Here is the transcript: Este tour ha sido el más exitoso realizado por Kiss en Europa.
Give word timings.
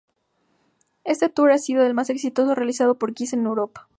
Este 1.03 1.29
tour 1.29 1.51
ha 1.51 1.59
sido 1.59 1.83
el 1.85 1.93
más 1.93 2.09
exitoso 2.09 2.55
realizado 2.55 2.97
por 2.97 3.13
Kiss 3.13 3.33
en 3.33 3.45
Europa. 3.45 3.87